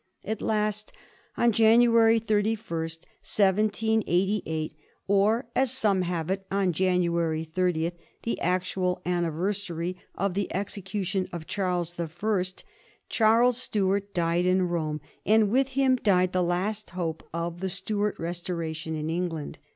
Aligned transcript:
At 0.25 0.41
last, 0.41 0.91
on 1.37 1.51
January 1.51 2.17
31, 2.17 2.57
1788, 2.59 4.73
or, 5.07 5.45
as 5.55 5.71
some 5.71 6.01
have 6.01 6.31
it, 6.31 6.43
on 6.49 6.73
January 6.73 7.43
30, 7.43 7.91
the 8.23 8.41
actual 8.41 9.03
anni 9.05 9.27
versary 9.29 9.97
of 10.15 10.33
the 10.33 10.51
execution 10.55 11.29
of 11.31 11.45
Charles 11.45 11.93
the 11.93 12.07
Firet, 12.07 12.63
Charles 13.09 13.57
Stuart 13.61 14.11
died 14.15 14.47
in 14.47 14.67
Borne, 14.69 15.01
and 15.23 15.51
with 15.51 15.67
him 15.77 15.97
died 15.97 16.31
the 16.33 16.41
last 16.41 16.89
hope 16.97 17.29
of 17.31 17.59
the 17.59 17.69
Stuart 17.69 18.17
restoration 18.17 18.95
in 18.95 19.07
England. 19.11 19.59